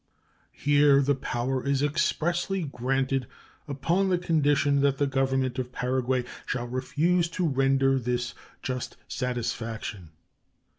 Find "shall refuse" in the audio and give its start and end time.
6.47-7.29